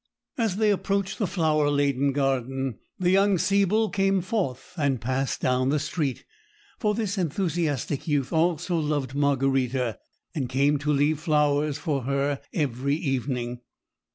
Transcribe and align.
As 0.35 0.55
they 0.57 0.71
approached 0.71 1.19
the 1.19 1.27
flower 1.27 1.69
laden 1.69 2.11
garden, 2.11 2.79
the 2.97 3.11
young 3.11 3.37
Siebel 3.37 3.91
came 3.91 4.19
forth 4.23 4.73
and 4.75 4.99
passed 4.99 5.41
down 5.41 5.69
the 5.69 5.77
street; 5.77 6.25
for 6.79 6.95
this 6.95 7.19
enthusiastic 7.19 8.07
youth 8.07 8.33
also 8.33 8.79
loved 8.79 9.13
Margarita, 9.13 9.99
and 10.33 10.49
came 10.49 10.79
to 10.79 10.91
leave 10.91 11.19
flowers 11.19 11.77
for 11.77 12.05
her 12.05 12.41
every 12.51 12.95
evening. 12.95 13.59